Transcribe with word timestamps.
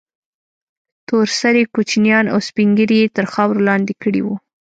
تور 1.07 1.27
سرې 1.39 1.63
كوچنيان 1.73 2.25
او 2.33 2.39
سپين 2.47 2.69
ږيري 2.77 2.97
يې 3.01 3.13
تر 3.15 3.25
خاورو 3.33 3.65
لاندې 3.67 3.93
كړي 4.01 4.21
وو. 4.23 4.35